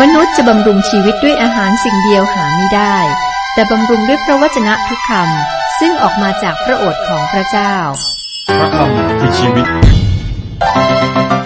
[0.00, 2.96] มนุษย์จะบำรุงชีวิตด้วยอาหารสิ่งเดียวหาไม่ได้
[3.54, 7.74] แต่บำรุงด้วยพระวจนะทุกคำซึ่งออกมาจากพระโอษฐ์ของพระเจ้า
[8.58, 9.66] พระคำคือชีวิต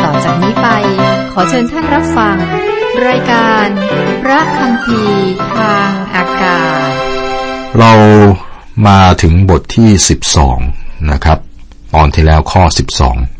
[0.02, 0.68] ต่อจากนี้ไป
[1.32, 2.36] ขอเชิญท่านรับฟัง
[3.06, 3.66] รายการ
[4.22, 6.90] พระคำพีร์ทางอากาศ
[7.78, 7.92] เรา
[8.86, 9.90] มาถึงบทที่
[10.50, 11.38] 12 นะครับ
[11.94, 12.62] ตอนที่แล้วข้อ
[13.02, 13.35] 12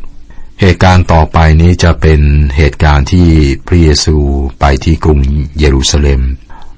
[0.61, 2.21] เหตุการณ์ต่อไปนี้จะเป็น
[2.57, 3.27] เหตุการณ์ที่
[3.67, 4.17] พระเยซู
[4.59, 5.19] ไปที่กรุง
[5.59, 6.21] เยรูซาเล็ม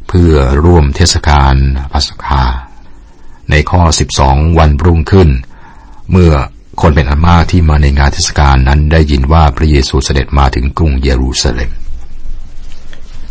[0.07, 0.33] เพื่อ
[0.65, 1.55] ร่วมเทศกาล
[1.91, 2.43] ปัสกา
[3.51, 3.81] ในข้อ
[4.21, 5.29] 12 วันรุ่งขึ้น
[6.11, 6.33] เมื่อ
[6.81, 11.71] คนเป็นอันมากที่มาในงานเทศกาลนั้นได้ยินว่าพระเยซูเสด็จมาถึงกรุงเยรูซาเล็ม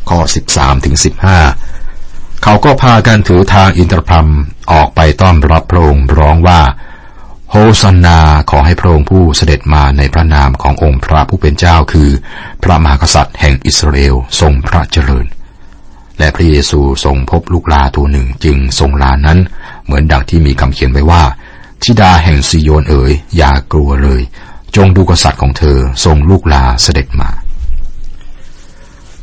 [0.09, 0.19] ข้อ
[0.53, 0.97] 13ถึง
[1.69, 4.29] 15 เขาก็พากันถือทางอินทรพรม
[4.73, 6.61] ออกไปต้อนรับพระองค์ร้องว่า
[7.51, 8.19] โฮสันนา
[8.51, 12.11] ขอให้พระองค์ผู้เสด็จมาในพระนามขององค์พระผู้เป็นเจ้าคือ
[12.63, 15.27] พระมหากษัตริย์แห่งอิสราเอลทรงพระเจริญ
[16.19, 19.39] และพระเยซูทรงพบลูกลาตัวหนึ่งจึงทรงลานั้น
[19.85, 21.23] เหมือนดังที่มีคำเขียนไว้ว่า
[21.83, 24.23] ธิดาแห่งซิโยนเอ๋ยอย่ากลัวเลย
[24.77, 27.31] จงดูกษัตริย์ของเธอทรงลูกลาเสด็จมา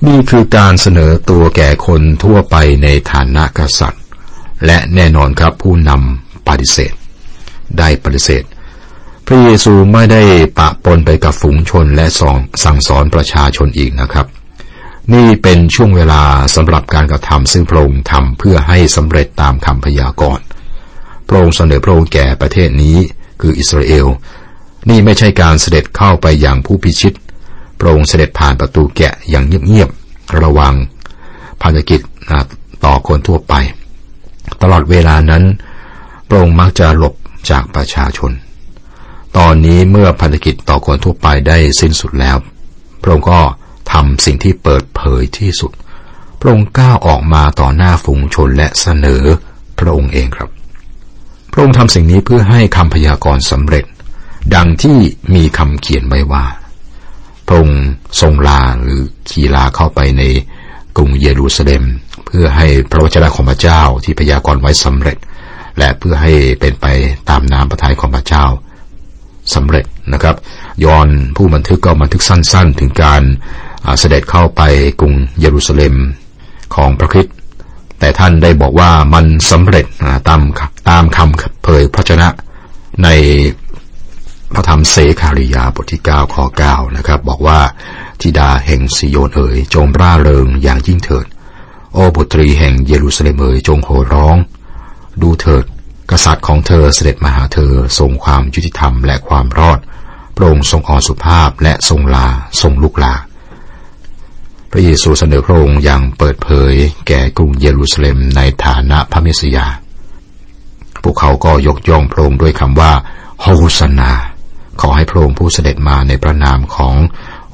[0.07, 4.03] นี่คือการเสนอตัวแก่คนทั่วไปในฐานะกษัตริย์
[4.65, 6.93] และแน่นอนครับผู้นำปฏิเสธ
[7.79, 8.43] ได้ปฏิเสธ
[9.25, 10.21] พระเยซูไม่ได้
[10.59, 14.27] ปะปนไปกับฝูงชนและสองสั่งสอนประชาชนอีกนะครับ
[15.13, 16.23] นี่เป็นช่วงเวลา
[16.55, 20.43] สำหรับการกระทำซึ่งพระองค์ทำเพื่อให้สำเร็จตามคำพยากรณ์
[21.27, 22.97] พระองค์เสนอพระองค์แก่ประเทศนี้
[23.41, 24.05] คืออิสราเอล
[24.89, 27.13] นี่ไม่ใช่การเสด็จเข้าไปอย่างผู้พิชิต
[27.79, 30.73] พระองค์เสด็จผ่านประตูแกะอย่างเงียบๆ ระวัง
[31.61, 31.99] ภารกิจ
[32.85, 33.53] ต่อคนทั่วไป
[34.61, 35.43] ตลอดเวลานั้น
[36.27, 37.13] พระองค์มักจะหลบ
[37.49, 38.31] จากประชาชน
[39.37, 42.37] ตอนนี้เมื่อภารกิจต่อคนทั่วไปได้สิ้นสุดแล้ว
[43.01, 43.39] พระองค์ก็
[43.91, 45.71] ทำสิ่งที่เปิดเผยที่สุด
[46.39, 49.23] พระองค์ก้าวออกมาต่อหน้าฝูงชนและเสนอ
[49.79, 50.49] พระองค์เองครับ
[51.51, 53.85] พระองค์ทำสิ่งนี้เพื่อให้คำพยากรณ์สำเร็จ
[54.55, 54.97] ดังที่
[55.35, 56.45] มีคำเขียนไว้ว่า
[57.45, 57.83] พระองค์
[58.21, 60.23] ทรงลาหรือขี่ลาเข้าไปใน
[60.97, 61.83] กรุงเยรูซาเล็ม
[62.25, 65.17] เพื่อให้พระวจนะของพระเจ้าที่พยากรณ์ไว้สำเร็จ
[65.77, 66.85] และเพื่อให้เป็นไป
[67.29, 68.45] ตามน้ำพระทัยของพระเจ้า
[69.53, 70.35] สำเร็จนะครับ
[70.85, 73.21] ยอนผู้บันทึกก็บันทึกสั้น ๆ ถึงการ
[73.99, 74.61] เสด็จเข้าไป
[74.99, 75.95] กรุงเยรูซาเล็ม
[76.75, 77.35] ของพระคริสต์
[77.99, 79.85] แต่ท่านได้บอกว่ามันสำเร็จ
[80.27, 80.41] ตาม
[80.89, 82.27] ตามคำเผยพระชนะ
[83.03, 83.09] ใน
[84.53, 87.59] พระธรรมเสคาริยาบทที่9ข้อ9นะครับ บอกว่า
[88.21, 91.25] ทิดาแห่งซิโยนเอ๋ยจงร่าเริงอย่างยิ่งเถิด
[91.93, 94.37] โอ้บุตรีแห่งเยรูซาเล็มเอ๋ยจงโห่ร้อง
[95.21, 95.65] ดูเถิด
[96.11, 99.79] กษัตริย์ของเธอเสด็จมาหาเธอทรงความยุติธรรมและความรอด
[100.35, 102.27] พระองค์ทรงอ่อนสุภาพและทรงลา
[102.61, 103.13] ทรงลุกลา
[104.71, 106.73] พระเยซูเสนอพระองค์อย่างเปิดเผย
[107.07, 109.67] แก่กรุงเยรูซาเล็มในฐานะพระเมสยา
[111.03, 112.91] พวกเขาก็ยกย่องพระองค์ด้วยคำว่า
[113.41, 113.47] โฮ
[113.79, 114.11] สนา
[114.81, 116.95] ขอให้พระองค์ผู้เสด็จมาในพระนามของ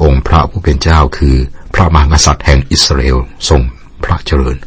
[0.03, 1.35] องค์พระผู้เป็นเจ้าคือ
[1.73, 3.17] พระมหากษัตริย์แห่งอิสราเอล
[3.49, 3.61] ทรง
[4.03, 4.57] พระเจริญ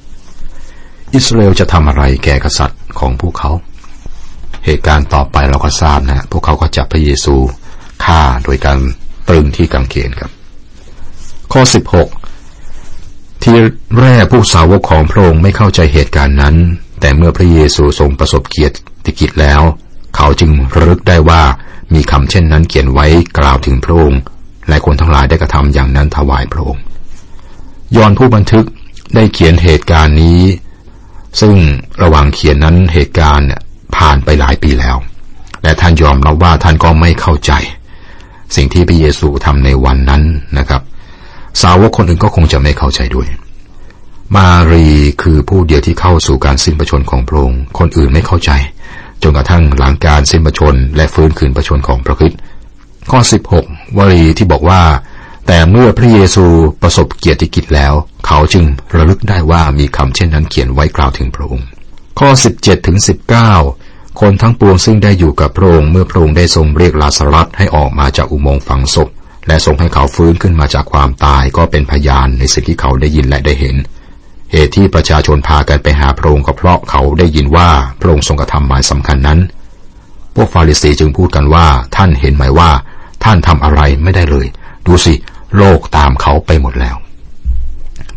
[1.14, 3.52] อิสราเอลจะทำอะไรแก่กษัตริย์ ของพวกเขา
[4.64, 7.36] เหตุการณ์ต่อไปเราก็ทราบนะพวกเขาก็จับพระเยซู
[8.04, 8.78] ฆ่าโดยการ
[9.28, 10.30] ตรึงที่กังเขนครับ
[11.52, 11.62] ข้อ
[12.32, 13.56] 16 ที่
[14.00, 16.56] แรกผู้สาวกของพระองค์ไม่เข้าใจเหตุการณ์นั้น
[17.00, 19.60] แต่เมื่อพระเยซูทรงประสบเกียรติกิจแล้ว
[20.16, 21.42] เขาจึงระลึกได้ว่า
[21.94, 23.06] มีคำเช่นนั้นเขียนไว้
[23.38, 24.20] กล่าวถึงพระองค์
[24.68, 26.82] และคนทั้งหลายได้กระทำอย่างนั้นถวายพระองค์
[27.96, 28.64] ยอนผู้บันทึก
[29.14, 30.40] ได้เขียนเหตุการณ์นี้
[31.40, 31.54] ซึ่ง
[32.02, 33.48] ระหว่างเขียนนั้นเหตุการณ์
[33.96, 34.96] ผ่านไปหลายปีแล้ว
[35.62, 37.52] และท่านยอมรับว่าท่านก็ไม่เข้าใจ
[38.56, 40.22] สิ่งที่พระเยซูทำในวันนั้น
[40.58, 40.82] นะครับ
[41.62, 43.28] สาวกคนอื่นก็คงจะไม่เข้าใจด้วย
[44.36, 44.86] มารี
[45.22, 48.50] คือผู้เดียวที่เข้าสู่การสิ้นประชนของพระองค์คนอื่นไม่เข้าใจ
[49.22, 52.38] จนกระทั่งหลังการสิ้นประชนและฟื้นคืนประชนของพระคริสต์
[53.10, 53.20] ข้อ
[53.58, 54.80] 16 วลีที่บอกว่า
[55.46, 56.46] แต่เมื่อพระเยซู
[56.82, 57.94] ประสบเกียรติกิจแล้ว
[58.26, 58.64] เขาจึง
[58.94, 61.68] ระลึกได้ว่ามีคำเช่นนั้นเขียนไว้กล่าวถึงพระองค์
[62.18, 62.28] ข้อ
[62.58, 62.98] 17ถึง
[63.58, 69.08] 19 คนทั้งปวงซึ่งได้อยู่กับพระองค์เมื่อพระองค์ได้ทรงเรียกลาสรัสให้ออกมาจากอุโมงค์ฝังศพ
[69.46, 73.76] และทรงให้เขาฟื้นขึ้นมาจากความตายก็เป็นพยานในสิ่งที่เขาได้ยินและได้เห็น
[74.52, 77.68] เหตุที่ประชาชนพากันไปหาพระองค์ก็เพราะเขาได้ยินว่า
[78.00, 79.40] พระองค์ทรงกระทำหมายสำคัญนั้น
[80.34, 81.66] พวกฟาริสีจึงพูดกันว่า
[81.96, 82.70] ท่านเห็นไหมว่า
[83.24, 84.46] ท่านทำอะไรไม่ได้เลย
[84.86, 85.14] ดูสิ
[85.56, 86.96] โลกตามเขาไปหมดแล้ว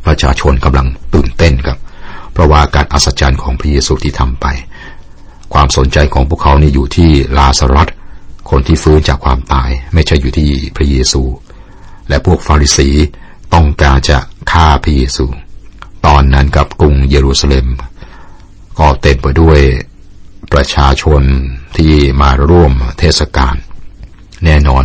[0.06, 1.80] ประชาชนกำลังตื่นเต้นครับ
[2.32, 4.46] เพราะว่าการอัศจรรย์ของพระเยซูที่ทำไป
[5.54, 7.88] ความสนใจของพวกเขานี่อยู่ที่ลาสรัส
[8.50, 11.24] คนที่ฟื้นจากความตาย ไม่ใช่อยู่ที่พระเยซู
[12.10, 12.90] และพวกฟาริสี
[13.54, 14.18] ต้องการจะ
[14.52, 15.26] ฆ่าพระเยซู
[16.06, 17.66] ตอนนั้นกับกรุงเยรูซาเล็ม
[18.80, 19.60] ก็เต็มไปด้วย
[20.54, 21.22] ประชาชน
[21.78, 23.56] ที่มาร่วมเทศกาล
[24.46, 24.84] แน่นอน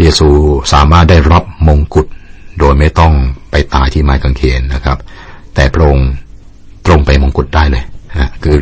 [0.00, 0.28] เยซู
[0.72, 2.06] สามารถได้รับมงกุฎ
[2.58, 3.12] โดยไม่ต้อง
[3.50, 4.98] ไปตายที่ไม้กางเขนนะครับ
[5.54, 6.08] แต่พระองค์
[6.86, 8.56] ตรงไปมงกุฎได้เลยนะคือ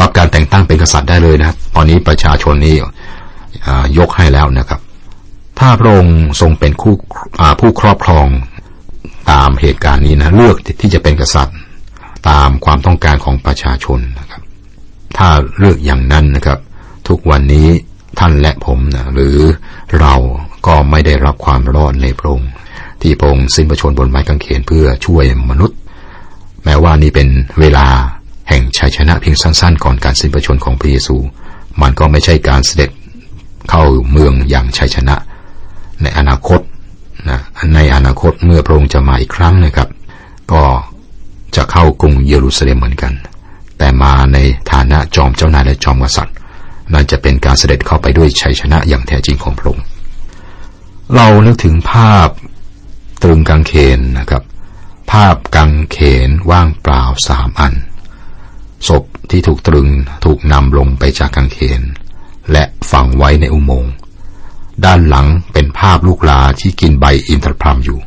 [0.00, 2.74] รับการแต่งตั้งเป็นกษัตริย์ได้เลยนะตอนนี้ประชาชนนี้
[3.98, 4.80] ยกให้แล้วนะครับ
[5.58, 6.94] ถ้าพระองค์ทรงเป็นคู่
[7.60, 8.26] ผู้ครอบครอง
[9.30, 11.58] ตามเหตุการณ์นี้นะเลือกที่จะเป็นกษัตริย์
[12.28, 14.42] ตามความต้องการของประชาชนนะครับ
[15.16, 15.28] ถ้า
[15.58, 16.58] เลือกอย่างนั้นนะครับ
[17.08, 17.68] ทุกวันนี้
[18.18, 19.38] ท่านและผมนะหรือ
[20.00, 20.14] เรา
[20.66, 22.50] ก็ไม่ได้รับความรอดในพระองค์
[23.02, 25.78] ที่พระองค์สิ้นพระชนบนไม้กางเขนเพื่อช่วยมนุษย์
[26.64, 27.28] แม้ว่านี่เป็น
[27.60, 27.86] เวลา
[28.48, 31.16] แห่งชัยชนะเพียงสั้นๆ ก่อนการสิ้นพระชนของพระเยซู
[31.80, 32.90] มันก็ไม่ใช่การเสด็จ
[33.70, 35.14] เข้าเมืองอย่างชัยชนะ
[36.02, 36.60] ในอนาคต
[37.28, 37.40] นะ
[37.74, 39.88] ในอนาคตเมื่อพระองค์จะมาอีกครั้งนะครับ
[40.52, 40.62] ก็
[41.56, 43.12] จะเข้ากรุงเยรูซาเล็มเหมือนกัน
[43.78, 44.38] แต่มาใน
[44.70, 46.36] ฐานะจอมเจ้านายและจอมกษัตริย์
[46.92, 49.84] นั่นจะเป็นการเสด็จเข้าไปด้วยชัยชนะอย่างแท้จริงของพระองค์
[51.16, 52.28] เรานึกถึงภาพ
[53.22, 54.42] ตรึงกางเขนนะครับ
[55.12, 57.74] ภาพกางเขนว่างเปล่าสามอัน
[58.88, 59.88] ศพที่ถูกตรึง
[60.24, 61.80] ถูกนำลงไปจากกางเขน
[62.52, 63.92] และฝังไว้ในอุโมงค์
[64.84, 67.98] ด้านหลังเป็นภาพลูกลาที่กินใบอินทรพรมอยู่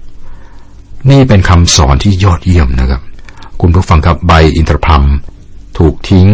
[1.09, 3.01] นี่เป็นคำสอนที่ยอดเยี่ยมนะครับ
[3.61, 5.03] คุณผู้ฟังครับใบอินทรพรม
[5.77, 6.27] ถูกทิ้ง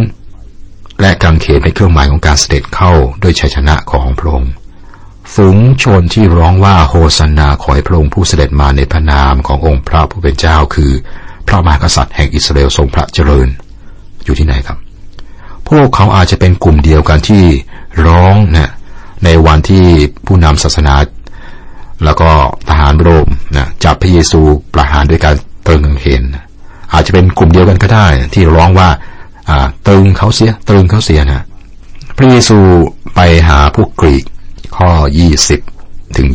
[1.01, 2.91] และกางเขนเป็นเครื่องหมายของการเสด็จเข้า
[3.21, 4.53] ด้วยชัยชนะของพระองค์
[5.33, 10.91] ฝูงชนที่ร้องว่าโฮสันนาขอให้พระองค์ผู้เสด็จมาในพระนามขององค์พระผู้เป็นเจ้าคือ
[11.47, 13.47] พระมหากษัตริย์แห่งอิสราเอลทรงพระเจริญ
[14.25, 14.77] อยู่ที่ไหนครับ
[15.69, 17.44] พวกเขาอาจจะเป็นกลุ่มเดียวกันที่
[18.06, 18.71] ร้องนะ
[19.25, 19.85] ในวันที่
[20.25, 20.95] ผู้นำศาสนา
[22.03, 22.30] แล้วก็
[22.69, 24.41] ทหารโรมนะจับพระเยซู
[24.73, 25.35] ประหารด้วยการ
[25.68, 26.21] ตรึงกางเขน
[26.94, 28.89] อาจจะเป็นกลุ่มเดียวกันก็ได้ ที่ร้องว่า
[29.88, 31.45] ตรึงเขาเสียตรึงเขาเสียนะ
[32.18, 32.57] พระเยซู
[33.15, 34.23] ไปหาพวกกรีก
[34.77, 34.91] ข้อ
[35.56, 36.27] 20 ถึง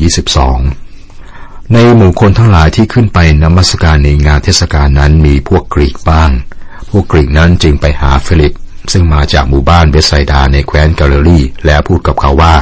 [1.03, 6.31] 22 ในหมู่คนทั้งหลายที่ขึ้นไปนมัสการในงานเทศกาลนั้นมีพวกกรีกบ้าง
[6.91, 8.53] พวกกรีกนั้นจึงไปหาฟิลิป
[8.93, 12.55] ซึ่งมาจากหมู่บ้านเบสไซดาในแคว้นกาลิลีและพูดกับเขาว่า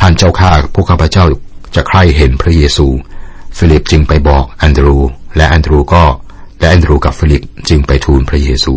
[0.00, 1.24] ท่านเจ้าข้าพวกข้าพเจ้า
[1.74, 2.86] จะใคร่เห็นพระเยซู
[3.58, 4.98] ฟิลิปจึงไปบอกแอนดรู
[5.36, 6.04] และแอนดรูก็
[6.58, 8.74] และแอนดรูกับฟิลิปจึงไปทูลพระเยซู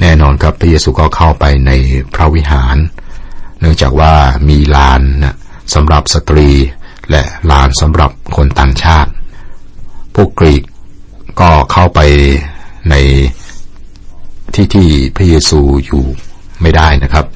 [0.00, 1.70] แน่นอนครับพระเยซูก็เข้าไปใน
[2.14, 2.76] พระวิหาร
[3.60, 4.12] เนื่องจากว่า
[4.48, 5.36] มีลานนะ
[5.74, 6.50] สำหรับสตรี
[7.10, 9.10] และลานสำหรับคนต่างชาติ
[10.14, 10.62] พวกกรีก
[11.40, 12.00] ก็เข้าไป
[12.90, 12.94] ใน
[14.54, 16.04] ที่ที่พระเยซูอยู่
[16.62, 17.26] ไม่ได้นะครับ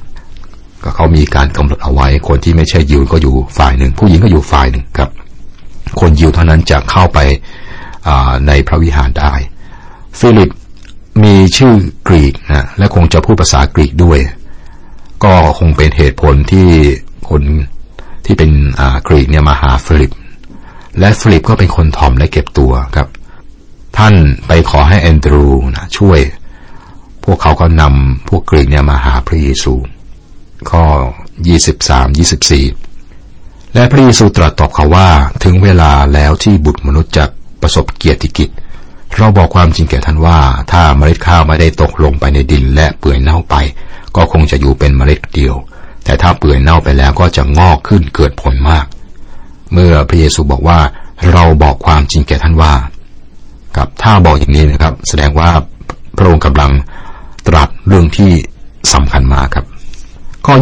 [0.83, 5.09] ก็เขามีการกำหนดเอาไว้ คนที่ไม่ใช่ยิวก็อยู่ฝ่ายหนึ่ง ผู้หญิงก็อยู่ฝ่ายหนึ่งครับ
[5.99, 7.19] คนยิวเท่านั้นจะเข้าไป
[8.47, 9.33] ในพระวิหารได้
[10.19, 10.49] ฟิลิป
[11.23, 11.75] มีชื่อ
[12.07, 14.19] กรีกนะและคงจะพูดภาษากรีกด้วย
[15.23, 16.69] ก็คงเป็นเหตุผลที่
[17.29, 17.41] คน
[18.25, 18.51] ที่เป็น
[19.07, 20.11] กรีกเนี่ยมาหาฟิลิป
[20.99, 23.07] และฟิลิปก็เป็นคนถ่อมและเก็บตัวครับ
[23.97, 24.13] ท่าน
[24.47, 26.19] ไปขอให้แอนดรูนะช่วย
[27.23, 29.73] พวกเขาก็นำพวกกรีกเนี่ยมาหาพระเยซู
[30.69, 30.83] ข้อ
[31.49, 35.09] 23 24และพระเยซูตรัสตอบเขาว่า
[35.43, 37.25] ถึงเวลาแล้วที่บุตรมนุษย์จะ
[37.61, 38.49] ประสบเกียรติกิจ
[39.17, 40.39] เราบอกความจริงแก่ท่านว่า
[40.71, 43.55] ถ้าเมล็ดข้าวไม่ได้ตกลงไปในดินและเปื่อยเน่าไป
[44.15, 45.55] ก็คงจะอยู่เป็นเมล็ดเดียว
[46.03, 48.85] แต่ถ้าเปื่อยเน่าไปแล้วก็จะงอกขึ้นเกิดผลมาก
[49.73, 50.79] เมื่อพระเยซูบอกว่า
[51.31, 52.73] เราบอกความจริงแก่ท่านว่า
[53.77, 55.49] กับถ้าบอกอย่างนี้นะครับ แสดงว่า
[56.17, 56.71] พระองค์กำลัง
[57.47, 58.31] ตรัสเรื่องที่
[58.93, 59.65] สำคัญมากครับ
[60.45, 60.55] ข้อ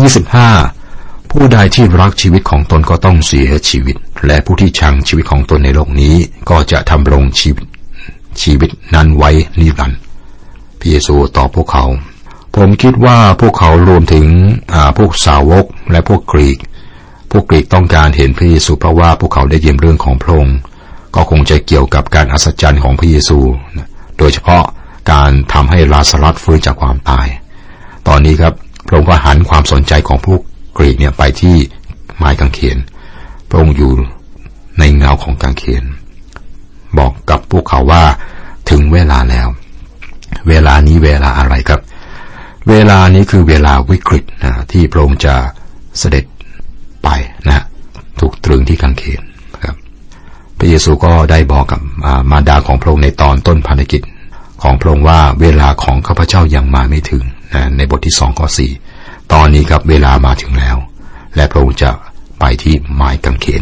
[0.62, 3.96] 25 ผู้ใดที่รักชีวิตของตนก็ต้องเสียชีวิต
[4.28, 6.16] และผู้ที่ชังชีวิตของตนในโลกนี้
[6.50, 7.66] ก็จะทำรงชีวิต
[8.42, 10.00] ชีวิตนั้นไว้นิรันดร์
[10.80, 11.86] พระเยซูตอบพวกเขา
[12.56, 14.28] ผมคิดว่าพวกเขารวมถึง
[14.98, 16.58] พวกสาวกและพวกกรีก
[17.32, 20.58] พวกกรีกต้องการเห็นพระเยซูเพราะว่าพวกเขาได้ยินเรื่องของพระองค์
[21.16, 23.40] ก็คงจะเกี่ยวกับการอัศจรรย์ของพระเยซู
[24.18, 24.64] โดยเฉพาะ
[25.12, 27.28] การทำให้ลาสรัสฟื้นจากความตาย
[28.08, 28.54] ตอนนี้ครับ
[28.88, 30.42] พระองค์ก็หันความสนใจของพวก
[30.78, 31.56] กรีกเนี่ยไปที่
[32.18, 32.78] ไม้กางเขน
[33.50, 33.92] พระองค์อยู่
[34.80, 35.84] ในเงาของกางเขน
[36.98, 38.04] บอกกับพวกเขาว่า
[38.70, 39.48] ถึงเวลาแล้ว
[40.50, 41.82] เวลานี้เวลาอะไรครับ
[42.70, 45.36] เวลานี้คือเวลาวิกฤตนะที่พระองค์จะ
[46.00, 46.26] เสด็จ
[47.04, 47.10] ไป
[47.48, 47.64] นะ
[48.20, 49.22] ถูกตรึงที่กางเขน
[49.64, 49.76] ครับ
[50.58, 51.82] พระเยซูก็ได้บอกกับ
[52.32, 54.02] มารดาของพระองค์ในตอนต้นพันธกิจ
[54.62, 58.72] ของพระองค์ว่าเวลาของข้าพเจ้ายังมาไม่ถึงนะในบทที่สองข้อสี่
[59.34, 60.78] ตอนนี้ครับเวลามาถึงแล้ว
[61.36, 61.90] และพระองค์จะ
[62.40, 63.46] ไปที่ไม้กางเข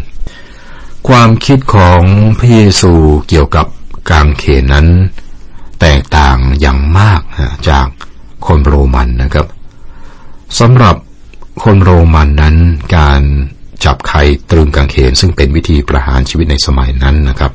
[1.08, 2.02] ความคิดของ
[2.38, 2.92] พระเยซู
[3.28, 3.66] เกี่ยวกับ
[4.10, 4.86] กางเขนนั้น
[5.80, 7.20] แตกต่างอย่างมาก
[7.68, 7.86] จาก
[8.46, 9.46] คนโรมันนะครับ
[10.58, 10.96] สำหรับ
[11.62, 12.56] คนโรมันนั้น
[12.96, 13.20] การ
[13.84, 14.18] จับใคร
[14.50, 17.52] ตรึงกางเขน ซึ่งเป็นวิธีประหารชีวิตในสมัยนั้นนะครับ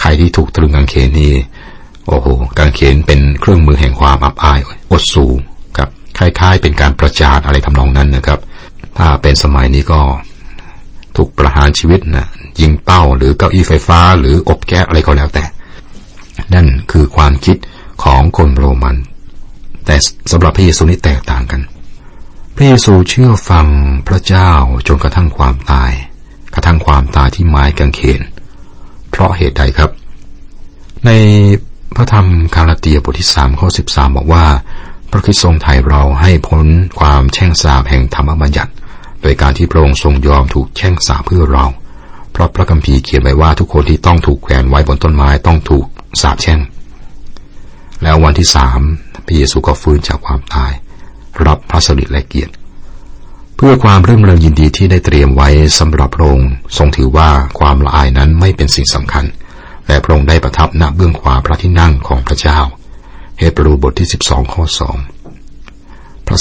[0.00, 1.32] ใครที่ถูกตรึงกางเขนนี่
[2.06, 2.26] โอ้โห
[2.58, 4.58] กางเขนเป็นเครื่องมือแห่งความอับอาย
[4.92, 5.36] อดสูง
[5.76, 8.40] ครับคล้ายๆ เป็นการประจานอะไรทำนองนั้นนะครับ
[8.98, 10.00] ถ้าเป็นสมัยนี้ก็
[11.18, 12.26] ถูกประหารชีวิตนะ
[12.60, 15.44] ยิงเป้าหรือเก้าอี้ไฟฟ้า หรืออบแก๊สอะไรก็แล้วแต่
[16.54, 17.56] นั่นคือความคิด
[18.02, 18.96] ของคนโรมัน
[19.84, 19.96] แต่
[20.30, 21.60] สำหรับพระเยซูนี่แตกต่างกัน
[22.56, 23.66] พระเยซูเชื่อฟัง
[24.08, 24.50] พระเจ้า
[24.88, 25.92] จนกระทั่งความตาย
[26.54, 28.20] กระทั่งความตายที่ไม้กางเขน
[29.10, 29.90] เพราะเหตุใดครับ
[31.06, 31.10] ใน
[31.96, 34.46] พระธรรมคาราเตียบทที่สามข้อสิบสามบอกว่า
[35.10, 36.66] พระคิดทรงไถ่เราให้พ้น
[37.00, 38.72] ความแช่งสาบแห่งธรรมบัญญัติ
[39.22, 41.66] โดยการที่พระองค์ทรงยอมถูกแช่งสาเพื่อเรา
[42.32, 45.86] เพราะพระคัมภีร์เขียนไว้ว่าทุกคนที่ต้องถูกแขวนไว้บนต้นไม้ต้องถูก
[46.20, 46.60] สาบแช่ง
[48.02, 48.80] แล้ววันที่สาม
[49.26, 50.72] พระเยซูก็ฟื้นจากความตาย
[51.46, 52.52] รับพระสิริและเกียรติ
[53.56, 55.48] เพื่อความเรื่มเริงยินดีที่ได้เตรียมไว้
[55.78, 59.24] สำหรับพระองค์ทรงถือว่าความละอายนั้นไม่เป็นสิ่งสำคัญ
[59.86, 62.58] และพระองค์ได้ประทับณเบื้องขวาพระที่นั่งของพระเจ้า
[63.38, 65.17] เฮบรูบทที่ 12 ข้อ 2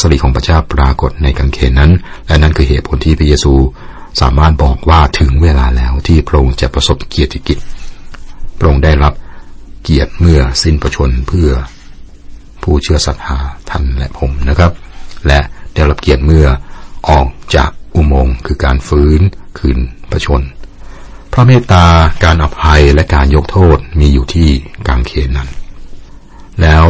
[0.01, 1.92] สริของพระเจ้าปรากฏในกังเขนนั้น
[2.27, 3.54] และนั่นคือเหตุผลที่พระเยซู
[4.22, 7.58] สามารถบอกว่าถึงเวลาแล้วที่พระองค์จะประสบเกียรติกิจ
[8.58, 9.13] พระองค์ได้รับ
[9.84, 11.50] เกียรติเมื่อสิ้นประชนเพื่อ
[12.63, 13.39] ผู้เชื่อศรัทธา
[13.70, 14.72] ท่านและผมนะครับ
[15.27, 15.39] และ
[15.74, 16.48] ได้รับเกียรติเมื่อ
[17.10, 19.22] ออกจากอุโมงค์คือการฟื้น
[19.60, 19.77] คืน
[20.12, 20.42] ประชน
[21.34, 21.86] พระเมตตา
[22.24, 24.50] การอภัยและการยกโทษมีอยู่ที่
[24.88, 25.50] กางเขนนั้น
[26.62, 26.86] แล้ว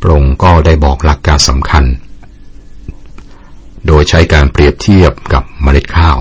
[0.00, 1.84] พระองค์ก็ได้บอกหลักการสำคัญ
[3.86, 6.16] โดยใช้การเปรียบเทียบกับเมล็ดข้าว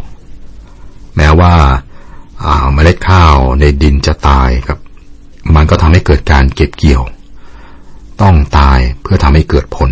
[1.17, 1.53] แม้ว่า
[2.73, 4.79] เมล็ดข้าวในดินจะตายครับ
[5.55, 7.03] มันก็ทำให้เกิดการเก็บเกี่ยว
[8.21, 9.91] ต้องตายเพื่อทำให้เกิดผล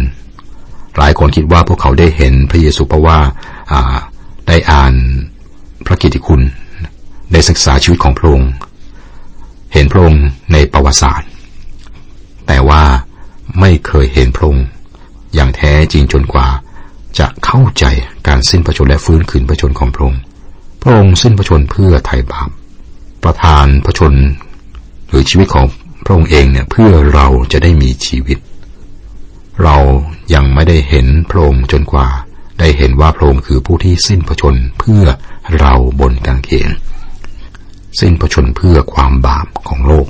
[0.98, 3.20] หลายคนคิดว่าพวกเขาได้เห็นพระเยซูเพราะว่า
[4.48, 4.94] ได้อ่าน
[5.86, 6.42] พระกิตติคุณ
[7.32, 8.52] ได้ศึกษาชีวิตของพระองค์
[9.74, 11.30] เห็นพระองค์ในประวัติศาสตร์
[12.48, 12.82] แต่ว่า
[13.60, 14.66] ไม่เคยเห็นพระองค์
[15.36, 16.48] อย่างแท้จริงจนกว่า
[17.20, 17.86] จะเข้าใจ
[18.28, 20.22] การสิ้นพระชนและฟื้นคืนพระชนของพระองค์
[20.82, 22.50] พระองค์สิ้นพระชนเพื่อไถ่บาป
[23.24, 24.14] ประทานพระชน
[25.10, 25.66] หรือชีวิตของ
[26.04, 28.38] พระองค์เองเนี่ยเพื่อเราจะได้มีชีวิต
[29.64, 29.78] เรา
[30.34, 32.08] ยังไม่ได้เห็นพระองค์จนกว่า
[32.60, 35.04] ได้เห็นว่าพระองค์คือผู้ที่สิ้นพระชนเพื่อ
[35.60, 36.70] เราบนกางเขน
[38.00, 40.08] สิ้นพระชนเพื่อความบาปของโลก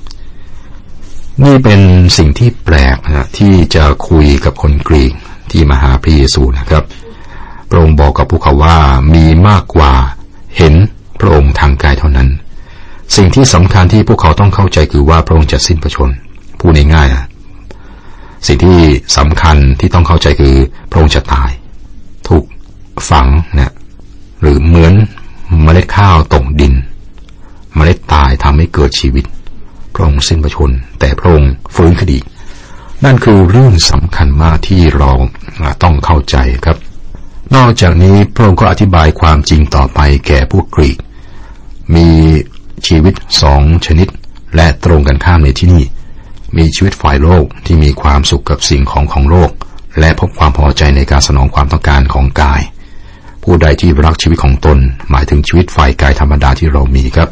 [1.45, 1.81] นี่เป็น
[2.17, 5.13] สิ่งที่แปลกนะที่จะคุยกับคนกรีก
[5.51, 6.83] ที่มาหาพระเยซูนะครับ
[7.69, 8.77] พระองค์บอกกับพวกเขาว่า
[9.13, 9.93] มีมากกว่า
[10.57, 10.73] เห็น
[11.19, 12.29] พระองค์ทางกายเท่านั้น
[13.15, 16.09] สิ่งที่สำคัญที่พวกเขาต้องเข้าใจคือว่าพระองค์จะสิ้นพระชน
[16.59, 17.25] พูดง่ายๆนะ
[18.47, 18.79] สิ่งที่
[19.17, 20.55] สำคัญที่ต้องเข้าใจคือ
[20.89, 21.49] พระองค์จะตาย
[22.27, 22.43] ถูก
[23.09, 23.27] ฝัง
[23.57, 23.73] นะ
[24.41, 24.93] หรือเหมือน
[25.63, 26.73] เมล็ดข้าวตกดิน
[27.75, 29.25] เมล็ดตายทำให้เกิดชีวิต
[29.97, 32.19] พระองค์สิ้นพระชน แต่พระองค์ฟื้นคดี
[33.05, 35.11] นั่นคือเรื่องสำคัญมากที่เรา
[35.83, 36.77] ต้องเข้าใจครับ
[37.55, 40.97] นอกจากนี้พระองค์ก็อธิบายความจริงต่อไปแก่พวกกรีก
[41.95, 42.09] มี
[42.87, 44.07] ชีวิตสองชนิด
[44.55, 45.83] และตรงกันข้ามในที่นี่
[46.57, 49.51] มีชีวิตฝ่ายโลกที่มีความสุขกับสิ่งของของโลก
[49.99, 52.61] และพบความพอใจในการสนองความต้องการของกาย
[53.43, 54.77] ผู้ใดที่รักชีวิตของตน
[55.09, 57.29] หมายถึงชีวิตฝ่ายกายธรรมดาที่เรามีครับ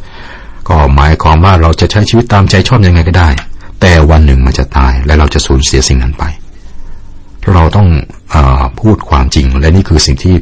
[0.70, 3.30] ก็หมายความว่าเราจะใช้ชีวิตตามใจชอบยังไงก็ได้
[3.82, 6.24] แต่วันหนึ่งมันจะตายและเราจะสูญเสียสิ่งนั้นไป
[7.54, 7.88] เราต้อง
[8.34, 8.36] อ
[8.80, 10.36] พูดความจริงและนี่คือสิ่งที่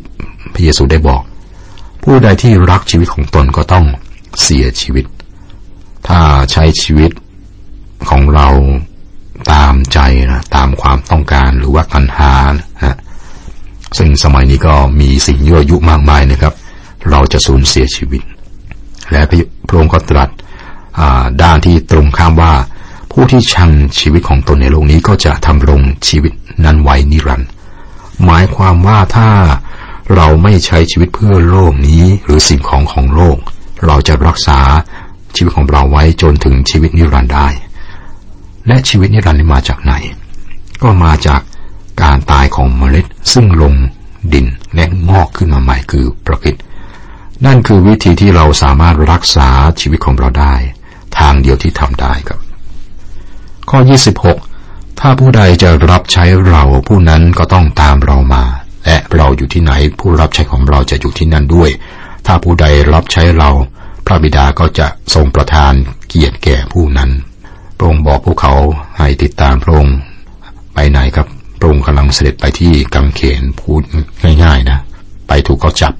[0.54, 1.22] พระเยซูได้บอก
[2.04, 3.86] ผู้ใดที่รักชีวิตของตนก็ต้อง
[4.44, 5.06] เสียชีวิต
[6.08, 6.20] ถ้า
[6.52, 7.12] ใช้ชีวิต
[8.10, 8.48] ของเรา
[9.52, 10.00] ตามใจ
[10.32, 12.34] นะตามความต้องการหรือว่าตัณหา
[12.84, 12.98] นะ
[13.98, 16.54] ซึ่งสมัยนี้ก็มีสิ่งยั่วยุมากมายนะครับ
[17.10, 18.22] เราจะสูญเสียชีวิต
[19.12, 19.32] และพ
[19.74, 20.30] ระองค์ก็ตรัส
[21.42, 22.54] ด้านที่ตรงข้ามว่า
[23.12, 26.34] ผู้ที่ชังชีวิตของตนในโลกนี้ก็จะทำรงชีวิต
[26.66, 27.50] นั้นไว้นิรันดร์
[28.24, 29.30] หมายความว่าถ้า
[30.16, 33.38] เราไม่ใช้ชีวิตเพื่อโลกนี้หรือสิ่งของของโลก
[33.86, 34.60] เราจะรักษา
[35.36, 37.48] ชีวิตของเราไว้จนถึงชีวิตนิรันดร์ได้
[38.68, 39.94] และชีวิตนิรันดร์มาจากไหน
[40.82, 41.42] ก็มาจาก
[42.02, 43.74] การตายของเมล็ดซึ่งลง
[44.34, 46.56] ดินและงอกขึ้นมาใหม่คือประคิด
[47.46, 49.50] นั่นคือวิธีที่เราสามารถรักษา
[49.80, 50.56] ชีวิตของเราได้
[51.18, 52.40] ทางเดียวที่ทำได้ครับ
[53.70, 53.80] ข้อ
[54.40, 58.44] 26 ถ้าผู้ใดจะรับใช้เราผู้นั้นก็ต้องตามเรามา
[58.86, 61.70] และเราอยู่ที่ไหน ผู้รับใช้ของเราจะอยู่ที่นั่นด้วย
[62.26, 63.50] ถ้าผู้ใดรับใช้เรา
[64.06, 65.74] พระบิดาก็จะทรงประทาน
[66.08, 67.12] เกียรติแก่ผู้นั้น
[67.78, 68.56] พระองค์บอกพวกเขา
[68.98, 69.96] ให้ติดตามพระองค์
[70.74, 71.28] ไปไหนครับ
[71.60, 73.82] พระองค์กำลังเสด็จไปที่กังเขนพูด
[74.44, 74.80] ง่าย ๆ นะ
[75.28, 75.94] ไปถูกเขาจับ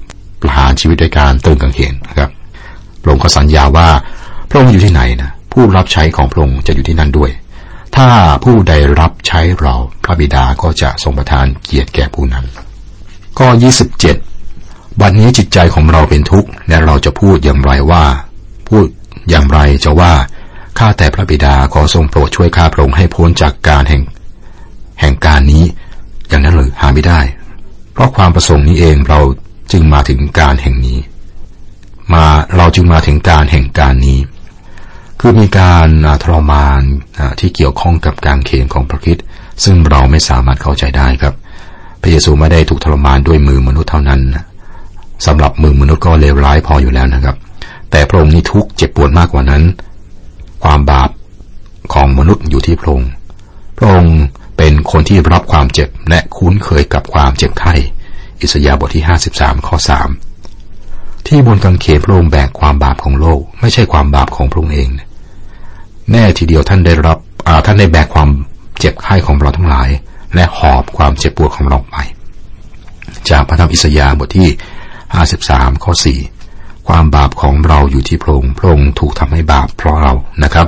[0.44, 2.30] ประหารชีวิตด้วยการตึงกังเขนนะครับ
[3.02, 3.88] พระองค์ก็สัญญาว่า
[4.48, 7.30] พระองค์อยู่ที่ไหนนะผู้รับใช้ของพระองค์จะอยู่ที่นั่นด้วย
[7.96, 8.08] ถ้า
[8.44, 9.74] ผู้ใดรับใช้เรา
[10.04, 12.44] พระบิดาก็จะทรงประทานเกียรติแก่ผู้นั้น
[13.38, 14.16] ก็ยี่สิบเจ็ด
[15.00, 18.04] วันนี้จิตใจของเราเป็นทุกข์และเราจะพูดอย่างไรว่า
[18.68, 18.86] พูด
[19.28, 20.12] อย่างไรจะว่า
[20.78, 24.02] ข้าแต่พระบิดาขอทรงโปรดช่วยข้าพระองค์ให้พ้นจากการแห่ง
[25.00, 25.64] แห่งการนี้
[26.28, 27.20] อย่างนั้นหรือหาไม่ได้
[27.92, 29.20] เพราะความประสงค์นี้เองเรา
[29.72, 30.98] จึงมาถึงการแห่งนี้
[32.12, 32.24] มา
[32.56, 34.20] เราจึงมาถึงการแห่งการนี้
[35.20, 35.88] คือมีการ
[36.22, 36.80] ทรมาน
[37.40, 39.18] ที่เกี่ยวข้องกับการเขนของพระคิด
[39.64, 41.34] ซึ่งเราไม่สามารถเข้าใจได้ครับ
[42.00, 44.20] พระเยซูไม่ได้ถูกทรมานด้วยมือมนุษย์เท่านั้น
[45.26, 47.36] สำหรับมือมนุษย์ก็เลวร้ายพออยู่แล้วนะครับ
[47.90, 49.62] แต่พระองค์นี้ทุกเจ็บปวดมากกว่านั้น
[50.64, 51.10] ความบาป
[51.92, 53.10] ของมนุษย์อยู่ที่พระองค์
[53.78, 54.16] พระองค์
[54.56, 57.74] เป็นคนที่รับความเจ็บและคุ้นเคยกับความเจ็บไข้
[58.44, 59.04] อิสยาห์บทที่
[59.36, 59.76] 53 ข้อ
[60.52, 64.88] 3 ที่บนกางเขนพระองค์แบกความบาปของโลก ไม่ใช่ความบาปของพระองค์เอง
[66.10, 67.18] แน่ทีเดียวท่านได้รับ
[67.66, 68.28] ท่านได้แบกความ
[68.78, 69.88] เจ็บไข้ของเราทั้งหลาย
[70.34, 71.96] และหอบความเจ็บปวดของเราไป
[73.30, 74.48] จากพระธรรมอิสยาห์บทที่
[75.16, 75.92] 53 ข้อ
[76.40, 80.12] 4 ความบาปของเราอยู่ที่พระองค์พระองค์ถูกทำให้บาปเพราะเรา
[80.44, 80.66] นะครับ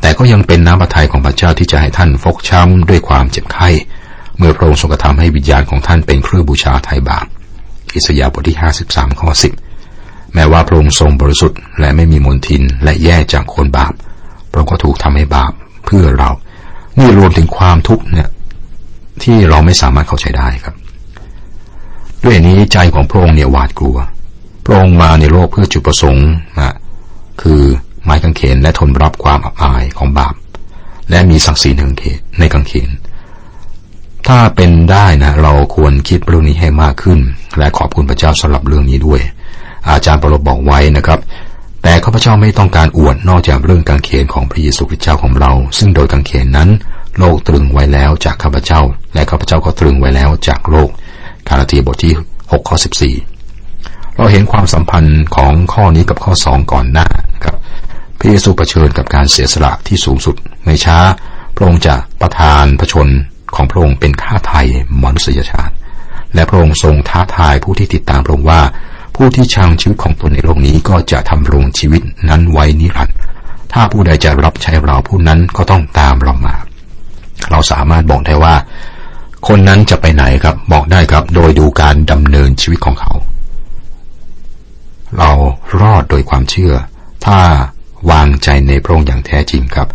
[0.00, 3.68] แต่ก็ยังเป็นน้ำพระทัยของพระเจ้าที่จะให้ท่านฟกช้ำด้วยความเจ็บไข้
[4.38, 7.26] เมื่อพระองค์ทรงกระทำให้วิญญาณของท่านเป็นเครื่องบูชาไถ่บาป
[7.94, 8.56] อิสยาห์บทที่
[8.88, 9.30] 53 ข้อ
[9.80, 13.92] 10 แม้ว่าพระองค์ทรงบริสุทธิ์และไม่มีมลทินและแย่จากคนบาป
[14.50, 15.52] พระองค์ก็ถูกทำให้บาป
[15.84, 16.30] เพื่อเรา
[16.98, 18.28] นี่รวมถึงความทุกข์เนี่ย
[19.22, 20.74] ที่เราไม่สามารถเข้าใจได้ครับ
[22.24, 23.98] ด้วยนี้ใจของพระองค์เนี่ยหวาดกลัว
[24.64, 26.28] พระองค์มาในโลกเพื่อจุดประสงค์
[26.58, 26.74] นะ
[27.42, 27.62] คือ
[28.04, 30.34] ไม้กางเขนและทนรับความอับอายของบาป
[31.10, 32.88] และมีศักดิ์ศรีในกางเขนในกางเขน
[34.28, 37.18] ถ้าเป็นได้นะเราควรคิดเรื่องนี้ให้มากขึ้น
[37.58, 39.20] และขอบคุณพระเจ้าสำหรับเรื่องนี้ด้วย
[39.90, 41.20] อาจารย์ปรลบบอกไว้นะครับ
[41.82, 46.68] แต่ข้าพเจ้าไม่ต้องการอวดนอกจากเรื่องกางเขนของพระเยซูคริสต์เจ้าของเรา ซึ่งโดยกางเขนนั้น
[47.18, 48.80] โลกตรึงไว้แล้วจากข้าพเจ้า
[49.14, 50.88] และข้าพเจ้าก็ตรึงไว้แล้วจากโลก
[51.48, 52.12] กาลาตีบทที่
[52.42, 52.76] 6ข้อ
[53.46, 57.06] 14 เราเห็นความสัมพันธ์ของข้อนี้กับข้อสองก่อนหน้า
[57.44, 57.56] ครับ
[58.18, 60.98] พระเยซูเผชิญกับการเสียสละที่สูงสุด ไม่ช้า
[61.56, 63.08] พระองค์จะประทานพระชน
[63.56, 64.66] ของพระองค์เป็นค่าไทย
[65.02, 65.74] มนุษยชาติ
[66.34, 68.62] และพระองค์ทรงท้าทายผู้ที่ติดตามพระองค์ว่า
[69.16, 73.16] ผู้ที่ชังชีวิตของตนในโลกนี้ก็จะทำรงชีวิตนั้นไว้นิรันดร์
[73.72, 76.54] ถ้าผู้ใดจะรับใช้เราผู้นั้นก็ต้องตามเรามา
[77.50, 78.54] เราสามารถบอกได้ว่า
[79.48, 83.12] คนนั้นจะไปไหนครับบอกได้ครับ โดยดูการดำเนินชีวิตของเขา
[85.18, 85.30] เรา
[85.80, 86.74] รอดโดยความเชื่อ
[87.26, 87.38] ถ้า
[88.10, 89.88] วางใจในพระองค์อย่างแท้จริงครับ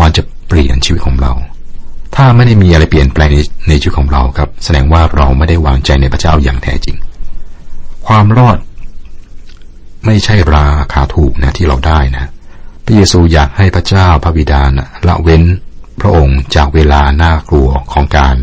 [0.00, 1.32] มันจะเปลี่ยนชีวิตของเรา
[2.16, 3.30] ถ้าไม่ได้มีอะไรเปลี่ยนแปลง
[3.68, 6.96] ในชีวิตของเราครับ แสดงว่าเราไม่ได้วางใจในพระเจ้าอย่างแท้จริง
[8.06, 8.58] ความรอด
[10.06, 12.24] ไม่ใช่ราคาถูกนะที่เราได้นะ
[12.84, 15.42] พระเยซูอยากให้พระเจ้าพระบิดานะละเว้น
[16.00, 18.34] พระองค์จากเวลาน่ากลัวของการ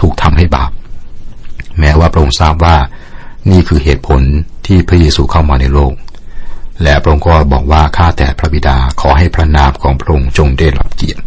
[0.00, 0.70] ถูกทำให้บาป
[1.78, 2.76] แม้ว่าพระองค์ทราบว่า
[3.50, 4.20] นี่คือเหตุผล
[4.66, 5.94] ที่พระเยซูเข้ามาในโลก
[6.82, 11.20] และพระองค์ก็บอกว่าข้าแต่พระบิดาขอให้พระนามของพระองค์จงได้รับเกียรติ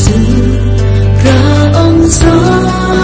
[0.00, 0.20] สิ
[1.20, 1.42] พระ
[1.76, 2.28] องค์ทร
[2.98, 3.01] ง